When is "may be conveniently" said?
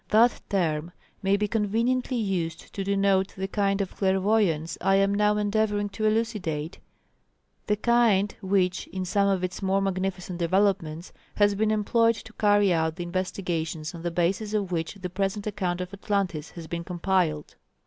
1.21-2.17